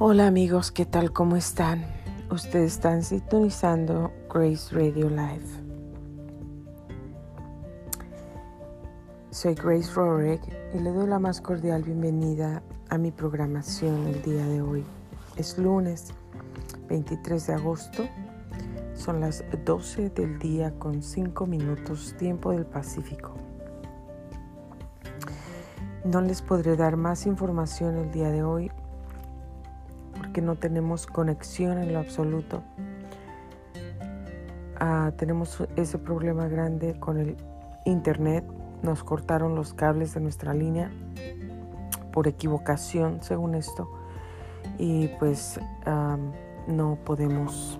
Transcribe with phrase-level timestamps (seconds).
[0.00, 1.12] Hola amigos, ¿qué tal?
[1.12, 1.84] ¿Cómo están?
[2.28, 5.46] Ustedes están sintonizando Grace Radio Live.
[9.30, 10.42] Soy Grace Rorick
[10.74, 12.60] y le doy la más cordial bienvenida
[12.90, 14.84] a mi programación el día de hoy.
[15.36, 16.12] Es lunes
[16.88, 18.02] 23 de agosto,
[18.94, 23.36] son las 12 del día con 5 minutos tiempo del Pacífico.
[26.04, 28.72] No les podré dar más información el día de hoy
[30.34, 32.62] que no tenemos conexión en lo absoluto.
[34.78, 37.36] Ah, tenemos ese problema grande con el
[37.86, 38.44] internet.
[38.82, 40.90] Nos cortaron los cables de nuestra línea
[42.12, 43.88] por equivocación, según esto.
[44.76, 45.60] Y pues
[46.66, 47.78] no podemos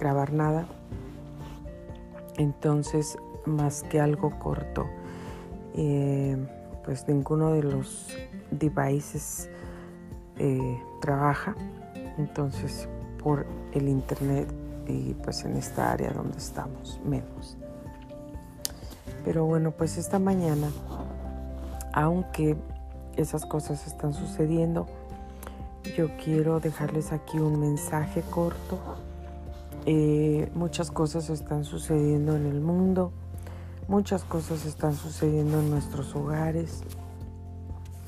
[0.00, 0.66] grabar nada.
[2.36, 3.16] Entonces,
[3.46, 4.86] más que algo corto,
[5.74, 6.36] eh,
[6.84, 8.08] pues ninguno de los
[8.50, 9.48] devices
[10.38, 11.54] eh, trabaja,
[12.16, 12.88] entonces
[13.22, 14.48] por el internet
[14.86, 17.56] y pues en esta área donde estamos menos.
[19.24, 20.70] Pero bueno, pues esta mañana,
[21.92, 22.56] aunque
[23.16, 24.86] esas cosas están sucediendo,
[25.96, 28.78] yo quiero dejarles aquí un mensaje corto.
[29.86, 33.12] Eh, muchas cosas están sucediendo en el mundo,
[33.88, 36.82] muchas cosas están sucediendo en nuestros hogares.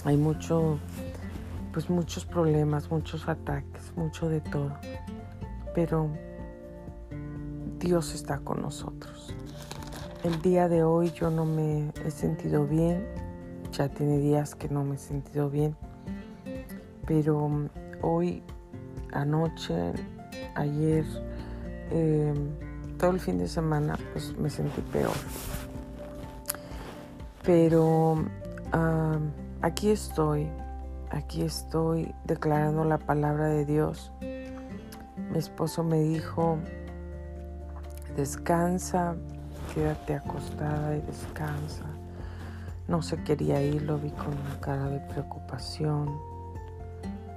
[0.04, 0.78] Hay mucho
[1.72, 4.72] pues muchos problemas, muchos ataques, mucho de todo.
[5.74, 6.10] Pero
[7.78, 9.34] Dios está con nosotros.
[10.22, 13.06] El día de hoy yo no me he sentido bien,
[13.72, 15.74] ya tiene días que no me he sentido bien,
[17.06, 17.50] pero
[18.02, 18.42] hoy,
[19.12, 19.92] anoche,
[20.54, 21.06] ayer,
[21.90, 22.50] em,
[22.98, 25.14] todo el fin de semana, pues me sentí peor.
[27.42, 28.22] Pero
[29.62, 30.48] aquí estoy,
[31.10, 34.12] aquí estoy declarando la palabra de Dios.
[34.20, 36.58] Mi esposo me dijo,
[38.16, 39.16] descansa,
[39.74, 41.84] quédate acostada y descansa.
[42.88, 46.08] No se quería ir, lo vi con una cara de preocupación.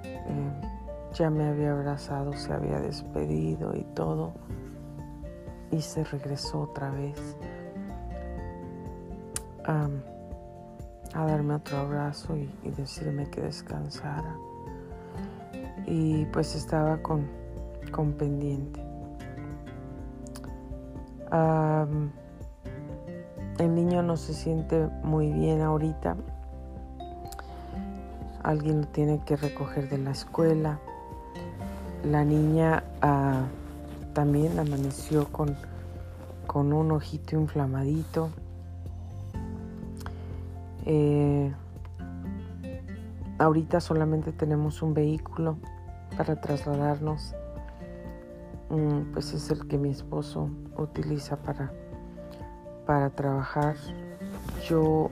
[0.03, 0.51] Eh,
[1.13, 4.34] ya me había abrazado, se había despedido y todo.
[5.72, 7.38] Y se regresó otra vez
[11.13, 14.35] a darme otro abrazo y, decirme que descansara.
[15.85, 17.28] Y pues estaba con,
[17.91, 18.81] con pendiente.
[23.59, 26.16] el niño no se siente muy bien ahorita.
[28.44, 30.79] Alguien lo tiene que recoger de la escuela.
[32.03, 33.44] La niña ah,
[34.13, 35.56] también amaneció con,
[36.46, 38.29] con un ojito inflamadito.
[40.85, 41.53] Eh,
[43.39, 45.57] ahorita solamente tenemos un vehículo
[46.17, 47.35] para trasladarnos.
[48.69, 51.72] Mm, pues es el que mi esposo utiliza para,
[52.85, 53.75] para trabajar.
[54.67, 55.09] Yo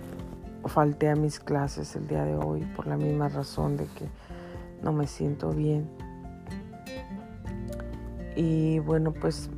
[0.66, 4.08] falté a mis clases el día de hoy por la misma razón de que
[4.82, 5.90] no me siento bien.
[8.36, 9.50] Y bueno, pues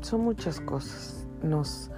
[0.00, 1.26] son muchas cosas.
[1.42, 1.90] Nos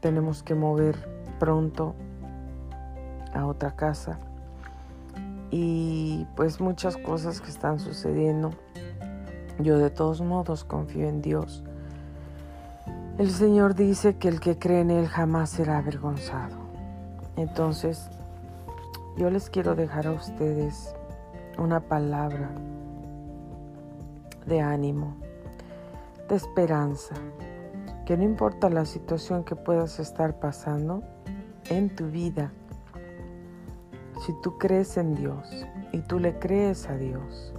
[0.00, 1.94] tenemos que mover pronto
[3.34, 4.18] a otra casa
[5.50, 8.50] y pues muchas cosas que están sucediendo.
[9.58, 11.64] Yo de todos modos confío en Dios.
[13.18, 16.56] El Señor dice que el que cree en Él jamás será avergonzado.
[17.36, 18.10] Entonces,
[19.16, 20.94] yo les quiero dejar a ustedes
[21.58, 22.50] una palabra
[24.46, 25.16] de ánimo,
[26.28, 27.16] de esperanza,
[28.06, 31.02] que no importa la situación que puedas estar pasando,
[31.70, 32.52] en tu vida,
[34.24, 37.52] si tú crees en Dios y tú le crees a Dios,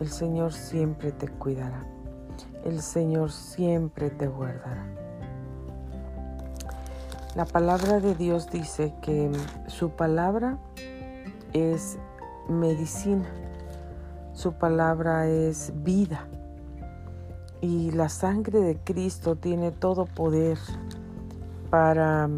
[0.00, 1.84] el Señor siempre te cuidará.
[2.64, 4.86] El Señor siempre te guardará.
[7.36, 9.30] La palabra de Dios dice que
[9.66, 10.58] su palabra
[11.52, 11.98] es
[12.48, 13.26] medicina,
[14.32, 16.26] su palabra es vida
[17.60, 20.58] y la sangre de Cristo tiene todo poder
[21.70, 22.28] para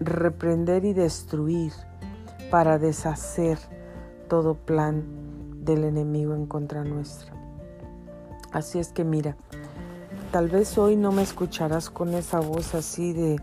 [0.00, 1.72] reprender y destruir,
[2.50, 3.58] para deshacer
[4.28, 5.04] todo plan
[5.64, 7.32] del enemigo en contra nuestra.
[8.50, 9.36] Así es que mira,
[10.32, 13.40] tal vez hoy no me escucharás con esa voz así de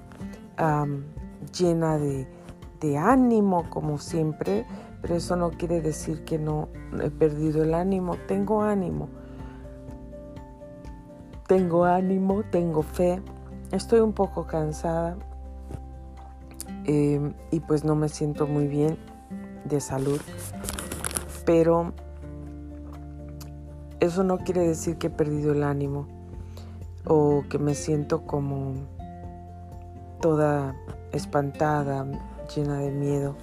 [1.57, 2.27] llena de,
[2.81, 4.65] de ánimo como siempre,
[5.01, 6.67] pero eso no quiere decir que no
[7.01, 8.17] he perdido el ánimo.
[8.27, 9.07] Tengo ánimo.
[11.47, 13.21] Tengo ánimo, tengo fe.
[13.71, 15.17] Estoy un poco cansada,
[16.87, 18.97] Em, y pues no me siento muy bien.
[19.65, 20.21] de salud.
[21.45, 21.91] Pero
[23.99, 26.07] eso no quiere decir que he perdido el ánimo
[27.05, 28.75] o que me siento como
[30.21, 30.75] toda
[31.11, 32.05] espantada,
[32.55, 33.35] llena de miedo.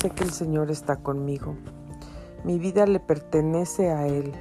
[0.00, 1.54] Sé que el Señor está conmigo.
[2.44, 4.32] Mi vida le pertenece a Él.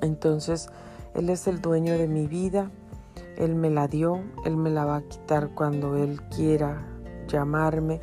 [0.00, 0.68] Entonces,
[1.14, 2.70] Él es el dueño de mi vida.
[3.36, 4.20] Él me la dio.
[4.44, 6.86] Él me la va a quitar cuando Él quiera
[7.28, 8.00] llamarme.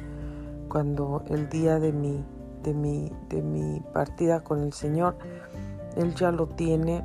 [0.70, 2.24] Cuando el día de mi,
[2.64, 5.18] de mi, de mi partida con el Señor,
[5.96, 7.04] Él ya lo tiene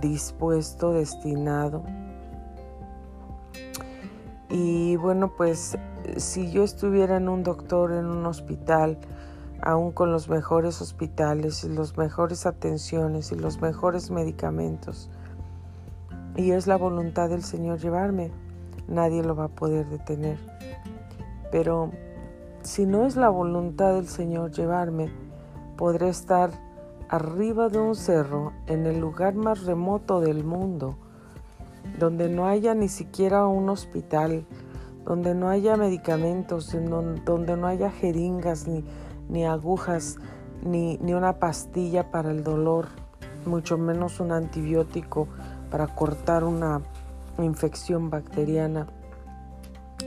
[0.00, 1.82] dispuesto, destinado.
[4.50, 5.78] Y bueno, pues
[6.16, 8.98] si yo estuviera en un doctor, en un hospital,
[9.60, 15.10] aún con los mejores hospitales y las mejores atenciones y los mejores medicamentos,
[16.38, 18.30] y es la voluntad del Señor llevarme,
[18.86, 20.38] nadie lo va a poder detener.
[21.50, 21.90] Pero
[22.62, 25.10] si no es la voluntad del Señor llevarme,
[25.76, 26.52] podré estar
[27.08, 30.96] arriba de un cerro en el lugar más remoto del mundo,
[31.98, 34.46] donde no haya ni siquiera un hospital,
[35.04, 36.72] donde no haya medicamentos,
[37.24, 38.84] donde no haya jeringas, ni,
[39.28, 40.18] ni agujas,
[40.62, 42.86] ni, ni una pastilla para el dolor,
[43.44, 45.26] mucho menos un antibiótico
[45.70, 46.82] para cortar una
[47.38, 48.86] infección bacteriana,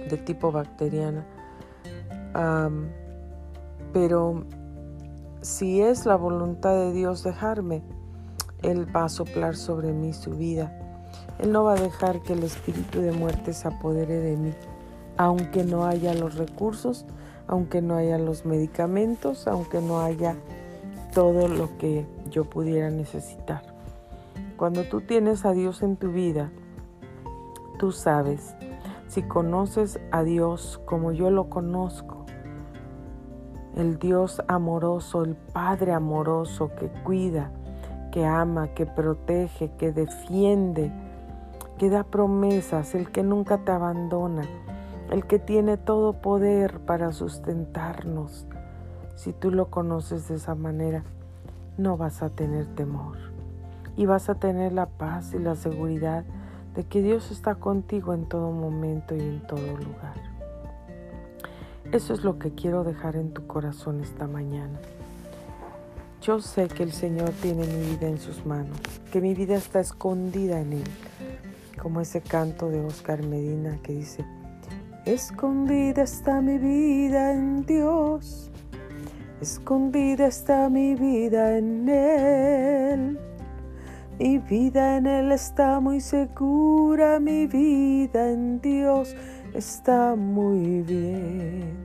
[0.09, 1.25] de tipo bacteriana.
[3.93, 4.45] pero
[5.41, 7.81] si es la voluntad de Dios dejarme,
[8.61, 10.77] Él va a soplar sobre mí su vida.
[11.39, 14.53] Él no va a dejar que el espíritu de muerte se apodere de mí,
[15.17, 17.05] aunque no haya los recursos,
[17.47, 20.35] aunque no haya los medicamentos, aunque no haya
[21.13, 23.70] todo lo que yo pudiera necesitar.
[24.61, 26.51] Cuando tú tienes a Dios en tu vida,
[27.79, 28.55] tú sabes,
[29.07, 32.27] si conoces a Dios como yo lo conozco,
[33.75, 37.51] el Dios amoroso, el Padre amoroso que cuida,
[38.11, 40.91] que ama, que protege, que defiende,
[41.79, 44.43] que da promesas, el que nunca te abandona,
[45.09, 48.45] el que tiene todo poder para sustentarnos.
[49.15, 51.03] Si tú lo conoces de esa manera,
[51.79, 53.30] no vas a tener temor
[54.01, 56.23] y vas a tener la paz y la seguridad
[56.73, 60.15] de que Dios está contigo en todo momento y en todo lugar.
[61.91, 64.79] Eso es lo que quiero dejar en tu corazón esta mañana.
[66.19, 68.75] Yo sé que el Señor tiene mi vida en sus manos,
[69.11, 70.89] que mi vida está escondida en Él,
[71.79, 74.25] como ese canto de Oscar Medina que dice,
[75.05, 78.49] escondida está mi vida en Dios,
[79.41, 83.30] escondida está mi vida en Él.
[84.21, 89.15] Mi vida en Él está muy segura, mi vida en Dios
[89.55, 91.75] está muy bien.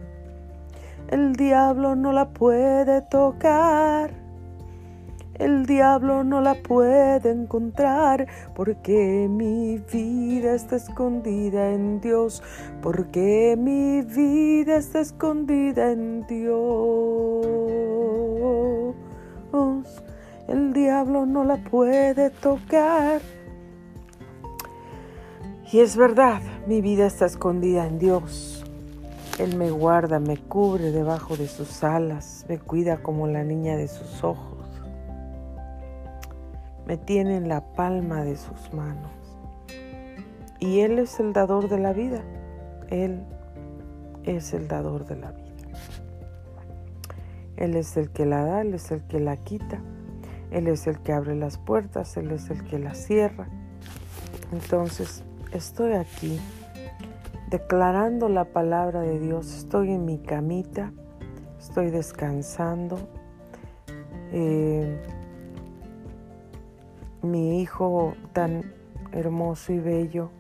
[1.09, 4.11] El diablo no la puede tocar.
[5.39, 12.43] El diablo no la puede encontrar porque mi vida está escondida en Dios,
[12.83, 17.47] porque mi vida está escondida en Dios.
[20.49, 23.21] El diablo no la puede tocar.
[25.73, 28.65] Y es verdad, mi vida está escondida en Dios.
[29.41, 33.89] Él me guarda, me cubre debajo de sus alas, me cuida como la niña de
[33.89, 34.57] sus ojos.
[36.87, 39.11] Me tiene en la palma de sus manos.
[40.61, 42.23] Y Él es el dador de la vida.
[42.89, 43.25] Él
[44.25, 45.43] es el dador de la vida.
[47.57, 49.81] Él es el que la da, Él es el que la quita.
[50.51, 53.49] Él es el que abre las puertas, Él es el que las cierra.
[54.53, 56.41] Entonces, estoy aquí
[57.51, 59.53] declarando la palabra de Dios.
[59.57, 60.93] Estoy en mi camita,
[61.59, 62.99] estoy descansando.
[64.33, 65.01] Eh,
[67.23, 68.73] mi hijo tan
[69.13, 70.31] hermoso y bello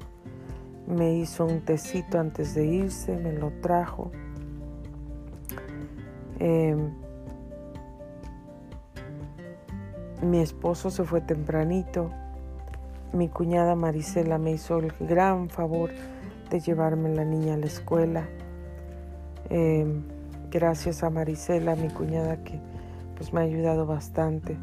[0.86, 4.12] me hizo un tecito antes de irse, me lo trajo.
[6.38, 6.76] Eh,
[10.22, 12.10] mi esposo se fue tempranito
[13.12, 15.90] mi cuñada Marisela me hizo el gran favor
[16.50, 18.28] de llevarme la niña a la escuela.
[19.48, 20.02] Em,
[20.50, 22.60] gracias a Marisela, mi cuñada, que
[23.16, 24.56] pues me ha ayudado bastante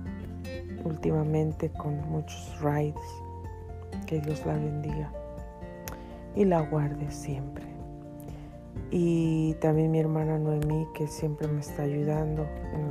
[0.84, 2.94] últimamente con muchos rides.
[4.06, 5.12] Que Dios la bendiga
[6.36, 7.66] y la guarde siempre.
[8.92, 12.90] Y también mi hermana Noemí, que siempre me está ayudando en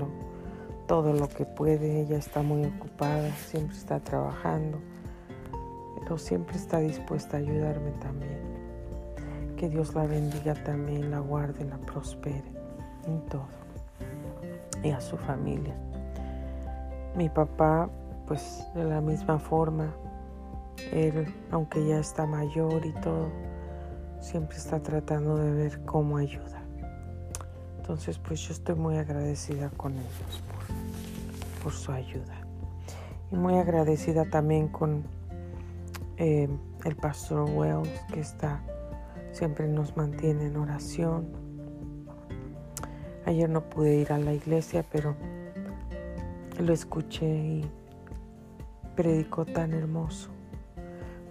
[0.87, 2.03] todo lo que puede.
[2.03, 4.79] Ella está muy ocupada, siempre está trabajando
[6.19, 8.53] siempre está dispuesta a ayudarme también.
[9.57, 12.43] que Dios la bendiga también, la guarde, la prospere
[13.07, 13.47] en todo.
[14.83, 15.77] Y a su familia.
[17.17, 17.89] Mi papá,
[18.27, 19.95] pues de la misma forma,
[20.91, 23.29] él, aunque ya está mayor y todo,
[24.21, 26.61] siempre está tratando de ver cómo ayuda.
[27.77, 30.43] Entonces, pues yo estoy muy agradecida con ellos
[31.63, 32.47] por, su ayuda.
[33.31, 35.05] Y muy agradecida también con
[36.17, 36.49] eh,
[36.85, 38.63] el pastor Wells, que está,
[39.33, 41.29] siempre nos mantiene en oración.
[43.25, 45.15] Ayer no pude ir a la iglesia, pero
[46.59, 47.71] lo escuché y
[48.97, 50.31] predicó tan hermoso.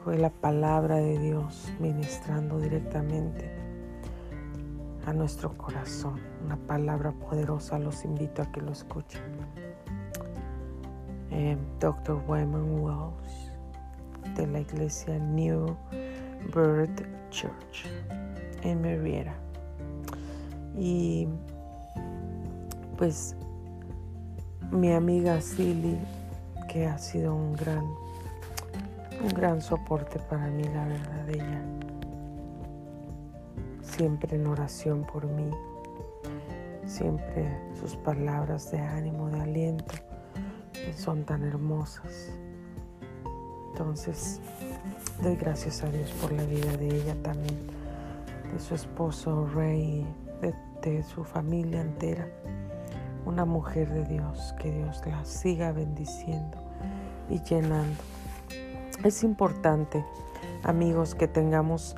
[0.03, 3.51] Fue la palabra de Dios ministrando directamente
[5.05, 6.19] a nuestro corazón.
[6.43, 7.79] Una palabra poderosa.
[7.79, 9.21] Los invito a que lo escuchen.
[11.31, 12.21] Eh, Dr.
[12.27, 13.51] Wyman Wells
[14.35, 15.75] de la iglesia New
[16.53, 17.85] Birth Church
[18.63, 19.33] en Marietta.
[20.77, 21.27] Y
[22.97, 23.35] pues
[24.71, 25.97] mi amiga Silly,
[26.67, 27.83] que ha sido un gran
[29.23, 31.61] un gran soporte para mí, la verdad, ella.
[33.83, 35.51] Siempre en oración por mí,
[36.85, 37.47] siempre
[37.79, 39.93] sus palabras de ánimo, de aliento,
[40.95, 42.31] son tan hermosas.
[43.71, 44.39] Entonces,
[45.21, 47.57] doy gracias a Dios por la vida de ella también,
[48.51, 50.05] de su esposo Rey,
[50.81, 52.27] de, su familia entera.
[53.25, 56.57] Una mujer de Dios, que Dios la siga bendiciendo
[57.29, 58.01] y llenando
[59.03, 60.05] es importante,
[60.63, 61.95] amigos, que tengamos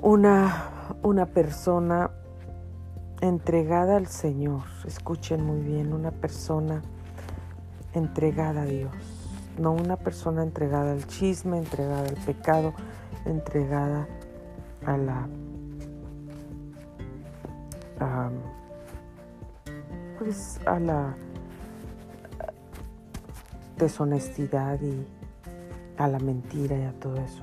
[0.00, 0.70] una,
[1.02, 2.10] una persona
[3.20, 4.62] entregada al Señor.
[4.86, 6.82] Escuchen muy bien, una persona
[7.98, 8.92] entregada a Dios.
[9.58, 12.72] No una persona entregada al chisme, entregada al pecado,
[13.24, 14.06] entregada
[14.86, 15.28] a la
[20.18, 21.14] pues a la
[23.76, 25.06] deshonestidad y
[25.96, 27.42] a la mentira y a todo eso,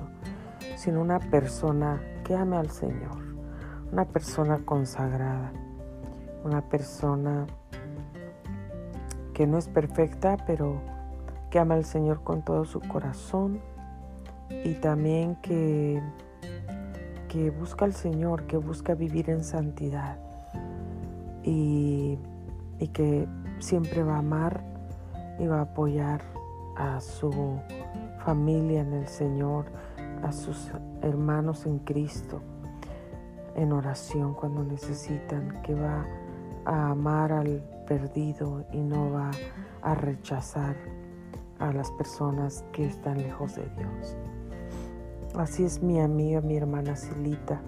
[0.76, 3.18] sino una persona que ame al Señor,
[3.92, 5.52] una persona consagrada,
[6.44, 7.46] una persona
[9.36, 10.80] que no es perfecta, pero
[11.50, 13.60] que ama al Señor con todo su corazón
[14.64, 16.00] y también que,
[17.28, 20.16] que busca al Señor, que busca vivir en santidad
[21.42, 22.18] y,
[22.78, 23.28] y que
[23.58, 24.64] siempre va a amar
[25.38, 26.22] y va a apoyar
[26.74, 27.60] a su
[28.24, 29.66] familia en el Señor,
[30.22, 32.40] a sus hermanos en Cristo,
[33.54, 36.06] en oración cuando necesitan, que va
[36.64, 39.30] a amar al perdido y no va
[39.82, 40.76] a rechazar
[41.58, 44.16] a las personas que están lejos de Dios.
[45.36, 47.60] Así es mi amiga, mi hermana Silita.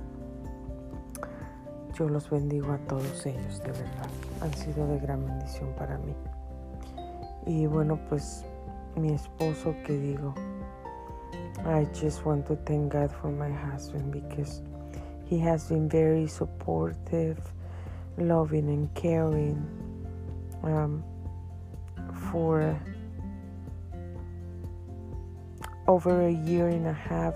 [1.94, 4.08] Yo los bendigo a todos ellos, de verdad.
[4.40, 6.14] Han sido de gran bendición para mí.
[7.46, 8.44] Y bueno, pues
[8.96, 10.34] mi esposo que digo,
[11.64, 14.62] I just want to thank God for my husband because
[15.28, 17.38] he has been very supportive,
[18.16, 19.66] loving, and caring
[20.62, 21.04] um,
[22.30, 22.78] for
[25.86, 27.34] over a year and a half.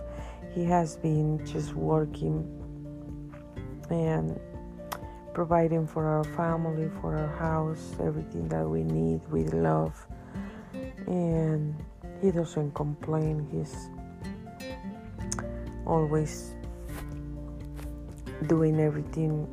[0.55, 2.47] He has been just working
[3.91, 4.39] and
[5.33, 10.07] providing for our family, for our house, everything that we need with love.
[11.07, 11.75] And
[12.21, 13.49] he doesn't complain.
[13.51, 13.89] He's
[15.87, 16.55] always
[18.47, 19.49] doing everything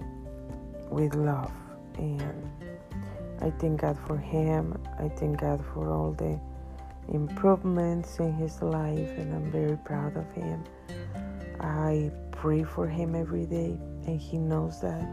[0.90, 1.52] with love.
[1.98, 2.39] And
[3.42, 4.78] I thank God for him.
[5.00, 6.40] I thank God for all the
[7.14, 10.64] improvements in his life, and I'm very proud of him.
[11.60, 15.08] I pray for him every day, and he knows that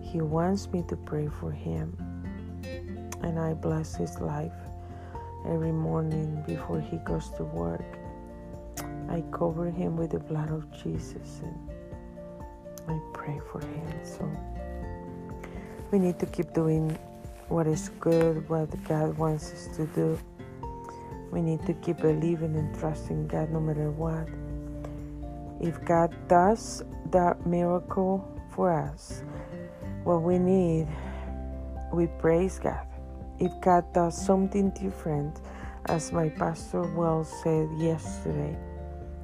[0.00, 1.96] he wants me to pray for him.
[3.22, 4.52] And I bless his life
[5.46, 7.84] every morning before he goes to work.
[9.08, 11.56] I cover him with the blood of Jesus and
[12.88, 14.04] I pray for him.
[14.04, 14.28] So
[15.90, 16.98] we need to keep doing
[17.48, 20.18] what is good, what God wants us to do.
[21.30, 24.28] We need to keep believing and trusting God no matter what.
[25.60, 29.22] If God does that miracle for us,
[30.04, 30.88] what we need,
[31.92, 32.86] we praise God.
[33.38, 35.40] If God does something different,
[35.86, 38.56] as my pastor well said yesterday,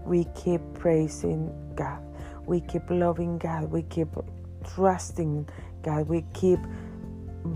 [0.04, 2.00] we keep praising God.
[2.46, 3.70] We keep loving God.
[3.70, 4.08] We keep
[4.64, 5.48] trusting
[5.82, 6.08] God.
[6.08, 6.58] We keep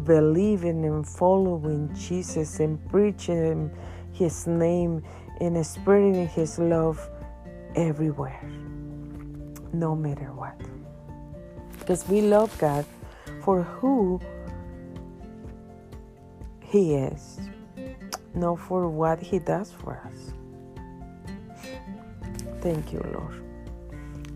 [0.05, 3.71] believing and following Jesus and preaching
[4.13, 5.03] His name
[5.41, 7.09] and spreading His love
[7.75, 8.43] everywhere.
[9.73, 10.59] no matter what.
[11.79, 12.85] Because we love God
[13.43, 14.21] for who
[16.61, 17.41] He is,
[18.35, 20.33] not for what He does for us.
[22.61, 23.43] Thank you, Lord.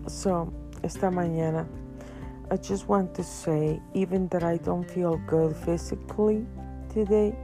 [0.07, 0.51] So,
[0.83, 1.67] esta mañana,
[2.49, 6.45] I just want to say, even that I don't feel good physically
[6.87, 7.35] today,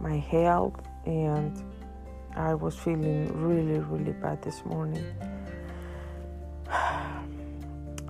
[0.00, 1.62] my health, and
[2.34, 5.04] I was feeling really, really bad this morning.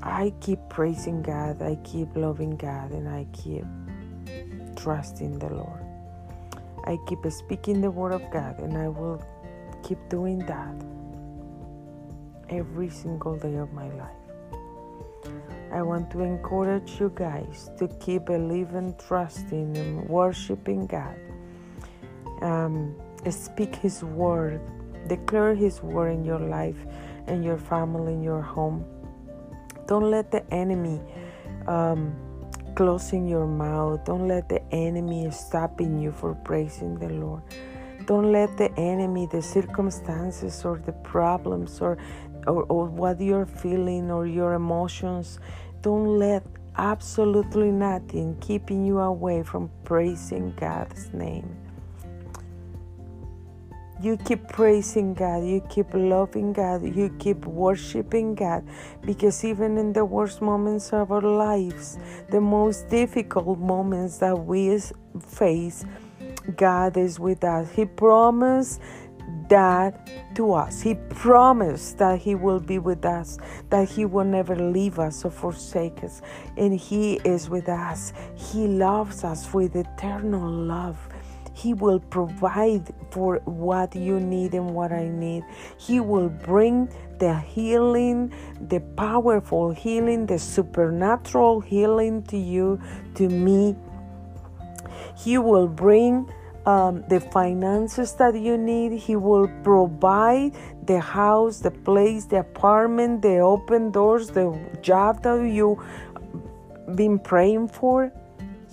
[0.04, 3.64] I keep praising God, I keep loving God, and I keep
[4.76, 5.82] trusting the Lord.
[6.84, 9.20] I keep speaking the word of God, and I will
[9.82, 10.74] keep doing that
[12.48, 14.21] every single day of my life.
[15.72, 21.16] I want to encourage you guys to keep believing, trusting, and worshiping God.
[22.42, 22.94] Um,
[23.30, 24.60] speak His word,
[25.08, 26.78] declare His word in your life,
[27.26, 28.84] and your family, in your home
[29.86, 31.00] don't let the enemy
[31.66, 32.14] um,
[32.74, 34.04] closing your mouth.
[34.04, 37.42] Don't let the enemy stopping you for praising the Lord.
[38.06, 41.98] Don't let the enemy, the circumstances or the problems or,
[42.46, 45.38] or, or what you're feeling or your emotions,
[45.80, 46.44] don't let
[46.76, 51.62] absolutely nothing keeping you away from praising God's name
[54.02, 58.66] you keep praising God, you keep loving God, you keep worshiping God,
[59.02, 61.98] because even in the worst moments of our lives,
[62.30, 64.76] the most difficult moments that we
[65.20, 65.84] face,
[66.56, 67.70] God is with us.
[67.70, 68.80] He promised
[69.48, 70.80] that to us.
[70.80, 73.38] He promised that He will be with us,
[73.70, 76.22] that He will never leave us or forsake us.
[76.56, 78.12] And He is with us.
[78.34, 80.96] He loves us with eternal love.
[81.54, 85.44] He will provide for what you need and what I need.
[85.76, 86.88] He will bring
[87.18, 88.32] the healing,
[88.68, 92.80] the powerful healing, the supernatural healing to you,
[93.16, 93.76] to me.
[95.16, 96.32] He will bring
[96.66, 98.92] um, the finances that you need.
[98.98, 100.52] He will provide
[100.86, 105.78] the house, the place, the apartment, the open doors, the job that you've
[106.96, 108.12] been praying for.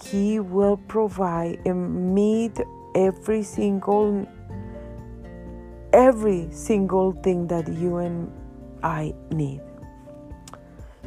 [0.04, 2.60] He will provide and meet
[2.96, 4.28] every single
[5.92, 8.32] every single thing that you and
[8.84, 9.62] I need.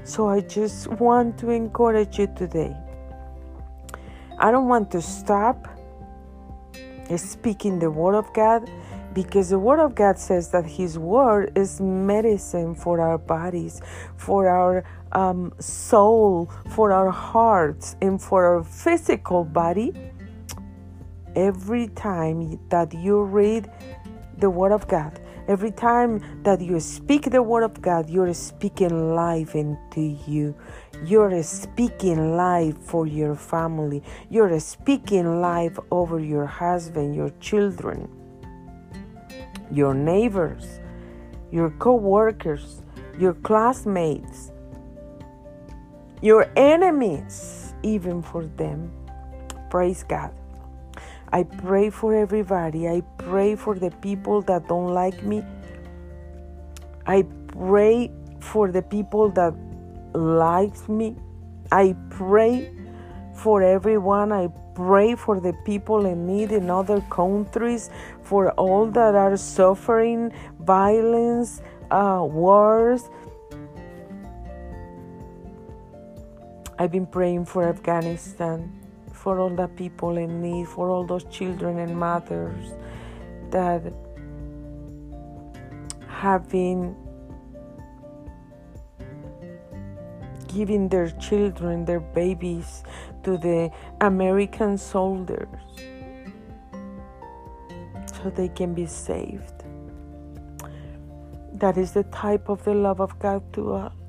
[0.05, 2.77] So I just want to encourage you today.
[4.39, 5.69] I don't want to stop
[7.17, 8.71] speaking the word of God
[9.15, 13.81] because the word of God says that his word is medicine for our bodies,
[14.17, 19.93] for our um, soul, for our hearts, and for our physical body.
[21.37, 23.71] Every time that you read
[24.39, 29.15] the Word of God, every time that you speak the Word of God, you're speaking
[29.15, 30.55] life into you.
[31.05, 34.03] You're speaking life for your family.
[34.31, 38.09] You're speaking life over your husband, your children,
[39.71, 40.81] your neighbors,
[41.51, 42.83] your co workers,
[43.19, 44.53] your classmates,
[46.21, 48.93] your enemies, even for them.
[49.71, 50.33] Praise God.
[51.33, 52.89] I pray for everybody.
[52.89, 55.43] I pray for the people that don't like me.
[57.07, 59.55] I pray for the people that
[60.15, 61.17] likes me.
[61.71, 62.71] I pray
[63.35, 64.31] for everyone.
[64.31, 67.91] I pray for the people in need in other countries,
[68.23, 73.09] for all that are suffering violence, uh, wars.
[76.79, 78.73] I've been praying for Afghanistan,
[79.23, 82.73] for all the people in need, for all those children and mothers
[83.51, 83.81] that
[86.09, 86.97] have been
[90.53, 92.83] giving their children, their babies,
[93.23, 95.47] to the American soldiers
[98.13, 99.63] so they can be saved.
[101.53, 104.02] That is the type of the love of God to us.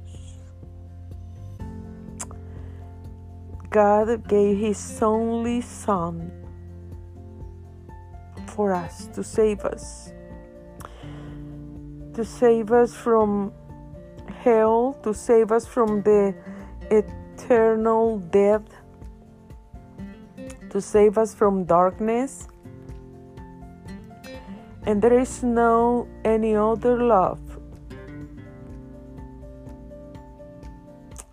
[3.73, 6.31] God gave His only Son
[8.45, 10.13] for us to save us,
[12.13, 13.51] to save us from
[14.43, 16.35] hell, to save us from the
[16.91, 18.69] eternal death,
[20.69, 22.47] to save us from darkness.
[24.85, 27.41] And there is no any other love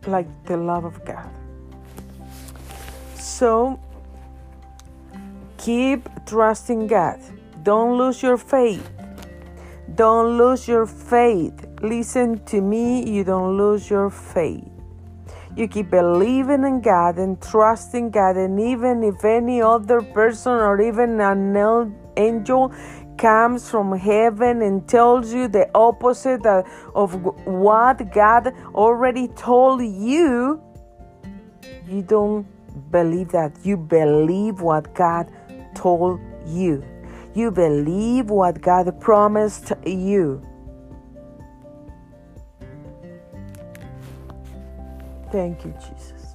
[0.06, 1.39] like the love of God.
[3.40, 3.80] So
[5.56, 7.18] keep trusting God.
[7.62, 8.86] Don't lose your faith.
[9.94, 14.64] Don't lose your faith listen to me, you don't lose your faith.
[15.56, 20.80] You keep believing in God and trusting God, and even if any other person or
[20.80, 22.72] even an angel
[23.18, 27.14] comes from heaven and tells you the opposite of
[27.46, 30.62] what God already told you,
[31.88, 32.46] you don't
[32.90, 33.52] believe that.
[33.64, 35.30] You believe what God
[35.74, 36.84] told you.
[37.34, 40.42] You believe what God promised you.
[45.30, 46.34] Thank you, Jesus.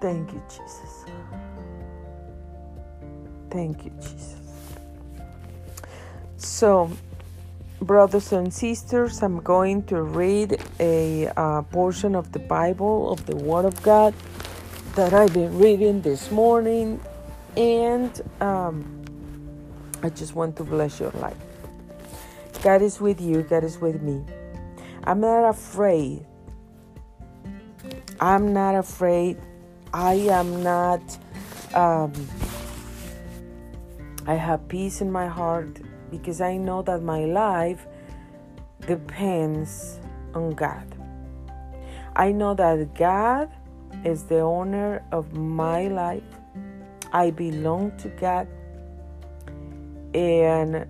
[0.00, 1.04] Thank you, Jesus.
[3.50, 4.36] Thank you, Jesus.
[6.36, 6.90] So,
[7.80, 13.64] brothers and sisters, I'm going to read a portion of the Bible, of the Word
[13.64, 14.14] of God,
[14.94, 17.00] that I've been reading this morning,
[17.56, 19.04] and um,
[20.02, 21.36] I just want to bless your life.
[22.62, 24.24] God is with you, God is with me.
[25.04, 26.24] I'm not afraid.
[28.20, 29.38] I'm not afraid.
[29.92, 31.00] I am not.
[31.74, 32.12] Um,
[34.26, 35.78] I have peace in my heart
[36.10, 37.86] because I know that my life
[38.86, 40.00] depends
[40.34, 40.86] on God.
[42.14, 43.50] I know that God
[44.04, 46.22] is the owner of my life.
[47.12, 48.48] I belong to God.
[50.14, 50.86] And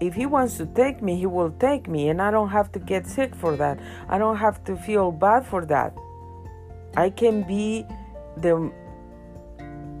[0.00, 2.78] if he wants to take me, he will take me, and I don't have to
[2.78, 3.80] get sick for that.
[4.08, 5.96] I don't have to feel bad for that.
[6.96, 7.84] I can be
[8.36, 8.72] the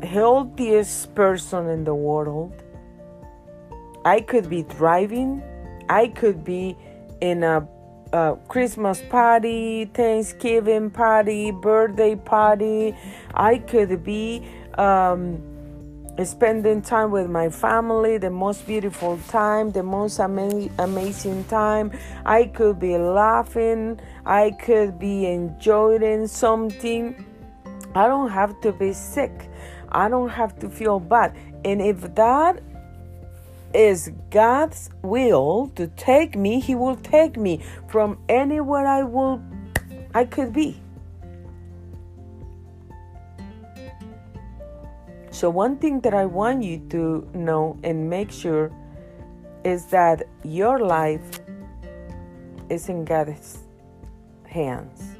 [0.02, 2.52] healthiest person in the world.
[4.04, 5.42] I could be driving.
[5.88, 6.76] I could be
[7.20, 7.66] in a,
[8.12, 12.94] a Christmas party, Thanksgiving party, birthday party.
[13.34, 14.46] I could be.
[14.76, 15.42] Um,
[16.24, 21.92] spending time with my family, the most beautiful time, the most ama- amazing time.
[22.26, 27.24] I could be laughing, I could be enjoying something.
[27.94, 29.48] I don't have to be sick,
[29.90, 31.36] I don't have to feel bad.
[31.64, 32.62] And if that
[33.74, 39.42] is God's will to take me, He will take me from anywhere I will
[40.14, 40.80] I could be.
[45.30, 48.72] So, one thing that I want you to know and make sure
[49.64, 51.40] is that your life
[52.68, 53.58] is in God's
[54.44, 55.16] hands.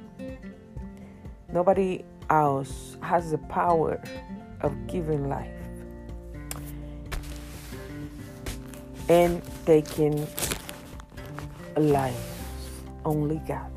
[1.52, 4.02] Nobody else has the power
[4.60, 5.57] of giving life
[9.08, 10.26] and taking
[11.76, 12.34] life.
[13.04, 13.70] Only God.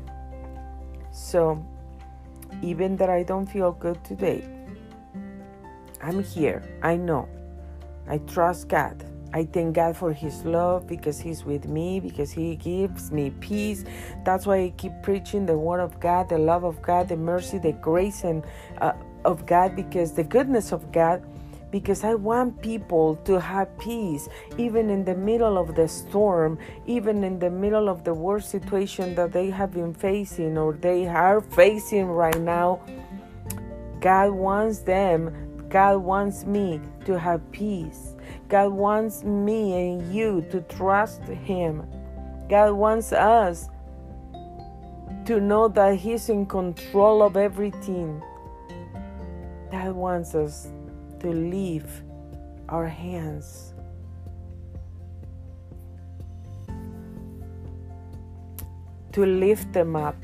[1.12, 1.64] So,
[2.62, 4.46] even that I don't feel good today,
[6.02, 6.62] I'm here.
[6.82, 7.28] I know.
[8.08, 9.04] I trust God.
[9.34, 13.84] I thank God for His love because He's with me, because He gives me peace.
[14.24, 17.58] That's why I keep preaching the Word of God, the love of God, the mercy,
[17.58, 18.44] the grace and
[18.78, 18.92] uh,
[19.24, 21.24] of God, because the goodness of God.
[21.72, 27.24] Because I want people to have peace, even in the middle of the storm, even
[27.24, 31.40] in the middle of the worst situation that they have been facing or they are
[31.40, 32.80] facing right now.
[34.00, 38.14] God wants them God wants me to have peace.
[38.50, 41.86] God wants me and you to trust Him.
[42.50, 43.70] God wants us
[45.24, 48.22] to know that He's in control of everything.
[49.70, 50.68] God wants us
[51.22, 52.02] to leave
[52.68, 53.74] our hands.
[59.12, 60.16] To lift them up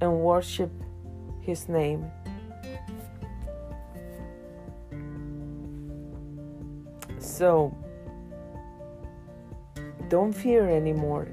[0.00, 0.70] and worship
[1.40, 2.10] His name.
[7.18, 7.76] So
[10.08, 11.28] don't fear anymore.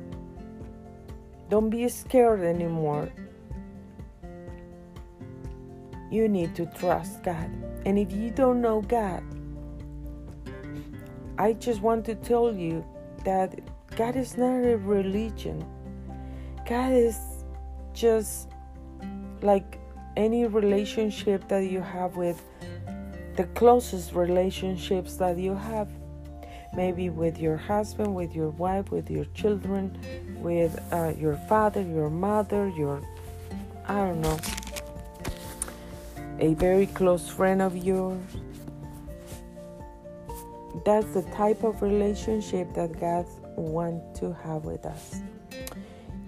[1.49, 3.09] Don't be scared anymore.
[6.09, 7.49] You need to trust God.
[7.85, 9.23] And if you don't know God,
[11.37, 12.85] I just want to tell you
[13.23, 13.59] that
[13.95, 15.65] God is not a religion.
[16.67, 17.17] God is
[17.93, 18.49] just
[19.41, 19.79] like
[20.17, 22.43] any relationship that you have with
[23.35, 25.89] the closest relationships that you have
[26.73, 29.97] maybe with your husband, with your wife, with your children,
[30.37, 33.01] with uh, your father, your mother, your,
[33.87, 34.39] I don't know,
[36.39, 38.21] a very close friend of yours.
[40.85, 43.25] That's the type of relationship that God
[43.57, 45.21] wants to have with us.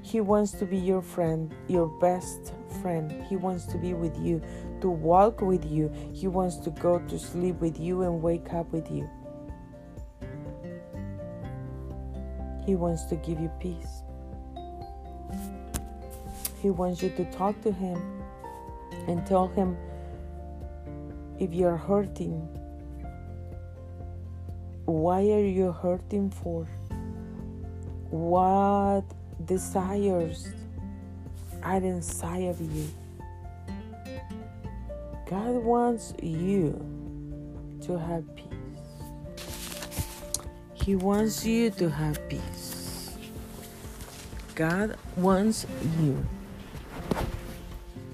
[0.01, 3.23] He wants to be your friend, your best friend.
[3.29, 4.41] He wants to be with you,
[4.81, 5.89] to walk with you.
[6.13, 9.09] He wants to go to sleep with you and wake up with you.
[12.65, 14.03] He wants to give you peace.
[16.61, 18.21] He wants you to talk to Him
[19.07, 19.77] and tell Him
[21.41, 22.37] if you're hurting,
[24.85, 26.67] why are you hurting for?
[28.11, 29.05] What
[29.45, 30.53] desires
[31.63, 32.87] are inside of you?
[35.27, 36.77] God wants you
[37.87, 38.45] to have peace.
[40.75, 43.17] He wants you to have peace.
[44.53, 45.65] God wants
[45.99, 46.23] you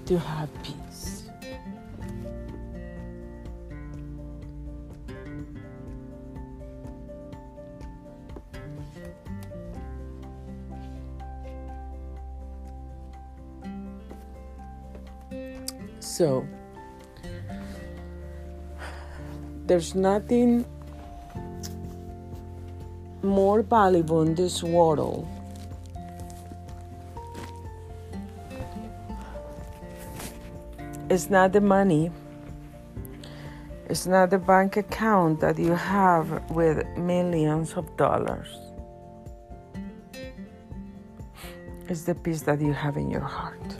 [0.06, 0.77] to have peace.
[16.00, 16.46] So,
[19.66, 20.64] there's nothing
[23.22, 25.28] more valuable in this world
[31.10, 32.10] it's not the money.
[33.88, 38.48] It's not the bank account that you have with millions of dollars.
[41.88, 43.77] It's the peace that you have in your heart